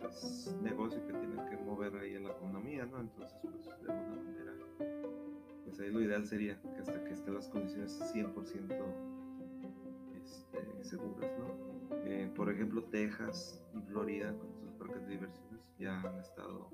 pues 0.00 0.24
es 0.24 0.56
negocio 0.62 1.06
que 1.06 1.12
tiene 1.12 1.44
que 1.50 1.58
mover 1.58 1.94
ahí 1.96 2.14
en 2.14 2.24
la 2.24 2.30
economía, 2.30 2.86
¿no? 2.86 3.00
Entonces, 3.00 3.38
pues 3.42 3.66
de 3.66 3.92
alguna 3.92 4.22
manera, 4.22 4.52
pues 5.62 5.78
ahí 5.78 5.90
lo 5.90 6.00
ideal 6.00 6.26
sería 6.26 6.58
que 6.62 6.80
hasta 6.80 7.04
que 7.04 7.12
estén 7.12 7.34
las 7.34 7.48
condiciones 7.48 8.00
100% 8.14 8.32
este, 10.24 10.84
seguras, 10.84 11.30
¿no? 11.38 11.94
Eh, 12.06 12.32
por 12.34 12.50
ejemplo, 12.50 12.82
Texas 12.84 13.62
y 13.74 13.82
Florida, 13.82 14.32
con 14.38 14.54
sus 14.54 14.72
parques 14.72 15.02
de 15.06 15.12
diversiones, 15.12 15.60
ya 15.78 16.00
han 16.00 16.18
estado 16.18 16.70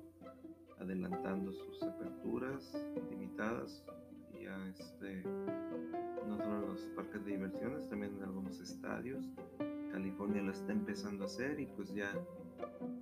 adelantando 0.79 1.51
sus 1.51 1.83
aperturas 1.83 2.73
limitadas, 3.09 3.83
ya 4.43 4.67
este, 4.67 5.23
no 6.27 6.37
solo 6.37 6.67
los 6.67 6.81
parques 6.95 7.23
de 7.25 7.31
diversiones, 7.31 7.89
también 7.89 8.15
en 8.17 8.23
algunos 8.23 8.59
estadios. 8.59 9.25
California 9.91 10.41
lo 10.41 10.51
está 10.51 10.71
empezando 10.71 11.23
a 11.23 11.27
hacer 11.27 11.59
y 11.59 11.67
pues 11.67 11.93
ya 11.93 12.11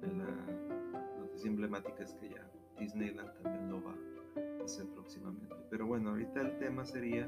la 0.02 1.20
noticia 1.20 1.50
emblemática 1.50 2.04
es 2.04 2.14
que 2.16 2.30
ya 2.30 2.52
Disneyland 2.78 3.32
también 3.42 3.70
lo 3.70 3.84
va 3.84 3.96
a 3.96 4.64
hacer 4.66 4.86
próximamente. 4.88 5.56
Pero 5.70 5.88
bueno, 5.88 6.10
ahorita 6.12 6.42
el 6.42 6.58
tema 6.60 6.86
sería 6.86 7.28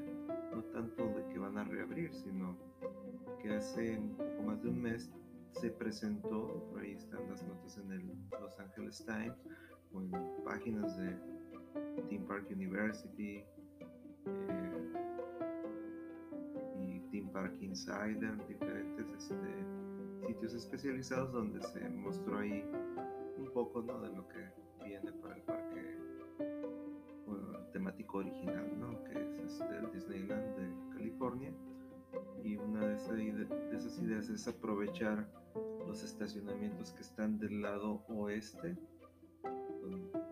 no 0.54 0.64
tanto 0.66 1.06
de 1.08 1.28
que 1.30 1.40
van 1.40 1.58
a 1.58 1.64
reabrir, 1.64 2.14
sino 2.14 2.58
que 3.42 3.54
hace 3.56 3.98
un 3.98 4.16
poco 4.16 4.44
más 4.44 4.62
de 4.62 4.70
un 4.70 4.82
mes 4.82 5.12
se 5.52 5.70
presentó, 5.70 6.68
por 6.72 6.82
ahí 6.82 6.94
están 6.94 7.28
las 7.30 7.44
notas 7.44 7.78
en 7.78 7.92
el 7.92 8.12
Los 8.42 8.60
Angeles 8.60 9.04
Times 9.06 9.38
o 9.94 10.02
en 10.02 10.12
páginas 10.44 10.98
de 10.98 11.16
Theme 12.10 12.26
Park 12.26 12.48
University 12.52 13.44
eh, 14.26 14.94
y 16.80 17.00
Theme 17.12 17.32
Park 17.32 17.56
Insider, 17.62 18.48
diferentes 18.48 19.08
este, 19.18 20.28
sitios 20.28 20.54
especializados 20.54 21.32
donde 21.34 21.62
se 21.62 21.90
mostró 21.90 22.40
ahí 22.40 22.64
un 23.38 23.52
poco 23.54 23.82
¿no? 23.82 24.00
de 24.02 24.10
lo 24.10 24.28
que 24.28 24.52
viene 24.84 25.12
para 25.14 25.36
el 25.36 25.42
parque 25.44 25.98
temático 27.72 28.20
original, 28.20 28.80
¿no? 28.80 29.04
que 29.06 29.20
es 29.20 29.40
este, 29.40 29.78
el 29.78 29.92
Disneyland 29.92 30.56
de 30.56 30.96
California. 30.96 31.52
Y 32.44 32.56
una 32.58 32.82
de, 32.82 32.96
de 33.46 33.76
esas 33.76 34.00
ideas 34.00 34.30
es 34.30 34.48
aprovechar 34.48 35.28
los 35.88 36.04
estacionamientos 36.04 36.92
que 36.92 37.02
están 37.02 37.40
del 37.40 37.62
lado 37.62 38.04
oeste. 38.08 38.78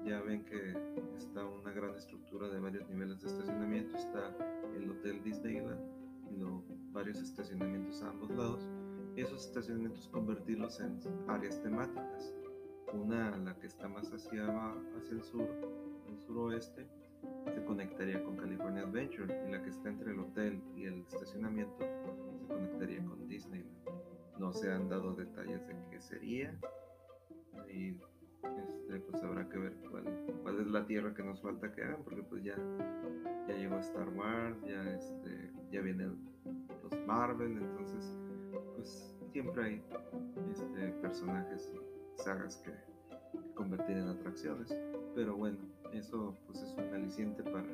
Ya 0.05 0.21
ven 0.21 0.45
que 0.45 0.73
está 1.17 1.45
una 1.45 1.71
gran 1.71 1.95
estructura 1.95 2.49
de 2.49 2.59
varios 2.59 2.87
niveles 2.89 3.21
de 3.21 3.27
estacionamiento. 3.27 3.97
Está 3.97 4.35
el 4.75 4.89
Hotel 4.89 5.23
Disneyland 5.23 5.79
y 6.29 6.37
lo, 6.37 6.63
varios 6.91 7.19
estacionamientos 7.21 8.01
a 8.03 8.09
ambos 8.09 8.29
lados. 8.31 8.67
Esos 9.15 9.45
estacionamientos 9.45 10.07
convertirlos 10.07 10.79
en 10.79 10.99
áreas 11.27 11.61
temáticas. 11.61 12.33
Una, 12.93 13.37
la 13.37 13.57
que 13.57 13.67
está 13.67 13.87
más 13.87 14.11
hacia, 14.11 14.45
hacia 14.97 15.15
el 15.15 15.23
sur, 15.23 15.47
el 16.07 16.19
suroeste, 16.19 16.87
se 17.53 17.63
conectaría 17.63 18.23
con 18.23 18.35
California 18.35 18.83
Adventure 18.83 19.47
y 19.47 19.51
la 19.51 19.61
que 19.61 19.69
está 19.69 19.89
entre 19.89 20.11
el 20.11 20.19
hotel 20.19 20.61
y 20.75 20.85
el 20.85 21.01
estacionamiento 21.01 21.85
se 22.39 22.47
conectaría 22.47 23.03
con 23.05 23.27
Disneyland. 23.27 23.71
No 24.39 24.51
se 24.53 24.71
han 24.71 24.89
dado 24.89 25.13
detalles 25.13 25.65
de 25.67 25.75
qué 25.89 26.01
sería 26.01 26.57
y 27.69 27.95
este, 28.43 28.99
pues 28.99 29.23
habrá 29.23 29.47
que 29.49 29.57
ver 29.57 29.73
cuál, 29.89 30.03
cuál, 30.43 30.59
es 30.59 30.67
la 30.67 30.85
tierra 30.85 31.13
que 31.13 31.23
nos 31.23 31.41
falta 31.41 31.71
que 31.71 31.83
hagan 31.83 32.03
porque 32.03 32.23
pues 32.23 32.43
ya, 32.43 32.55
ya 33.47 33.55
llegó 33.55 33.77
Star 33.77 34.09
Wars, 34.09 34.57
ya, 34.63 34.95
este, 34.95 35.51
ya 35.71 35.81
vienen 35.81 36.17
los 36.83 37.07
Marvel, 37.07 37.57
entonces 37.57 38.17
pues 38.75 39.15
siempre 39.31 39.63
hay 39.63 39.83
este, 40.51 40.87
personajes 41.01 41.73
y 41.73 42.21
sagas 42.21 42.57
que, 42.57 42.71
convertir 43.55 43.97
en 43.97 44.07
atracciones, 44.07 44.75
pero 45.15 45.35
bueno 45.35 45.57
eso 45.93 46.37
pues 46.47 46.61
es 46.61 46.73
un 46.77 46.93
aliciente 46.93 47.43
para 47.43 47.67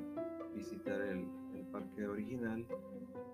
visitar 0.53 1.01
el, 1.01 1.27
el, 1.53 1.65
parque 1.71 2.07
original 2.07 2.65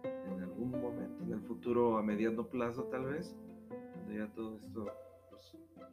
en 0.03 0.43
algún 0.43 0.71
momento, 0.71 1.23
en 1.23 1.33
el 1.33 1.41
futuro 1.41 1.97
a 1.97 2.03
mediano 2.03 2.45
plazo 2.47 2.83
tal 2.85 3.05
vez, 3.05 3.35
cuando 3.93 4.13
ya 4.13 4.27
todo 4.33 4.57
esto 4.57 4.85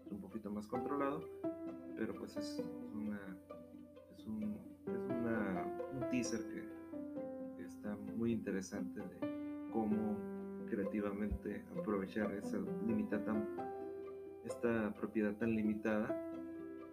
es 0.06 0.12
un 0.12 0.20
poquito 0.20 0.50
más 0.50 0.66
controlado, 0.66 1.24
pero 1.96 2.14
pues 2.14 2.36
es 2.36 2.62
una 2.94 3.20
es 4.16 4.26
un, 4.26 4.56
es 4.86 5.94
un 5.94 6.10
teaser 6.10 6.40
que, 6.48 6.80
está 7.64 7.96
muy 8.16 8.32
interesante 8.32 9.00
de 9.00 9.68
cómo 9.72 10.16
creativamente 10.68 11.64
aprovechar 11.78 12.32
esa 12.32 12.58
limitada 12.86 13.34
esta 14.44 14.92
propiedad 14.94 15.34
tan 15.36 15.54
limitada 15.54 16.08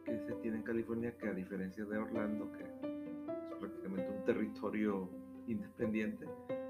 que 0.05 0.17
se 0.19 0.33
tiene 0.35 0.57
en 0.57 0.63
California 0.63 1.17
que 1.17 1.27
a 1.27 1.33
diferencia 1.33 1.83
de 1.85 1.97
Orlando, 1.97 2.51
que 2.53 2.63
es 2.63 3.59
prácticamente 3.59 4.09
un 4.09 4.23
territorio 4.25 5.09
independiente, 5.47 6.25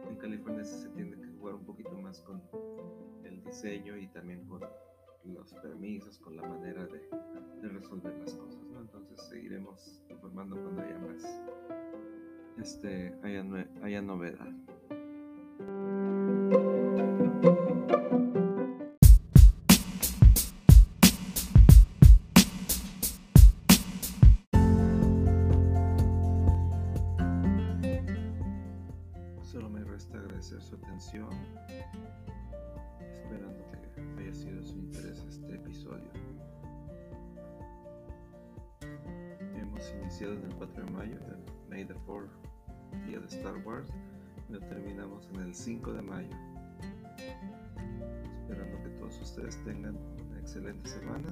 en 0.10 0.16
California 0.16 0.64
se 0.64 0.90
tiene 0.90 1.16
que 1.20 1.28
jugar 1.38 1.56
un 1.56 1.66
poquito 1.66 1.92
más 2.00 2.20
con 2.22 2.42
el 3.24 3.44
diseño 3.44 3.98
y 3.98 4.08
también 4.08 4.46
con 4.48 4.62
los 5.34 5.54
permisos, 5.56 6.18
con 6.20 6.36
la 6.36 6.44
manera 6.44 6.86
de, 6.86 7.70
resolver 7.70 8.18
las 8.20 8.34
cosas. 8.34 8.62
Entonces 8.80 9.22
seguiremos 9.30 10.02
informando 10.10 10.56
cuando 10.56 10.82
haya 10.82 11.00
más, 11.00 11.42
este, 12.58 13.14
haya, 13.24 13.44
haya 13.82 14.02
novedad. 14.02 14.48
Solo 29.44 29.70
me 29.70 29.84
resta 29.84 30.18
agradecer 30.18 30.62
su 30.62 30.76
atención, 30.76 31.30
iniciado 40.02 40.34
en 40.34 40.44
el 40.44 40.56
4 40.56 40.86
de 40.86 40.92
mayo, 40.92 41.16
el 41.16 41.70
May 41.70 41.86
the 41.86 41.94
4 42.06 42.30
día 43.06 43.20
de 43.20 43.26
Star 43.28 43.58
Wars, 43.66 43.92
y 44.50 44.54
lo 44.54 44.60
terminamos 44.60 45.30
en 45.34 45.42
el 45.42 45.54
5 45.54 45.94
de 45.94 46.02
mayo. 46.02 46.36
Esperando 48.42 48.84
que 48.84 48.90
todos 49.00 49.22
ustedes 49.22 49.62
tengan 49.64 49.98
una 50.30 50.40
excelente 50.40 50.88
semana 50.90 51.28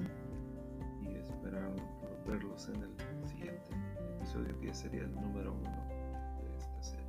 y 1.02 1.14
esperamos 1.16 1.80
verlos 2.26 2.68
en 2.68 2.82
el 2.82 3.28
siguiente 3.28 3.70
episodio 4.16 4.60
que 4.60 4.74
sería 4.74 5.02
el 5.02 5.14
número 5.14 5.54
1 5.54 5.70
de 6.42 6.56
esta 6.58 6.82
serie. 6.82 7.06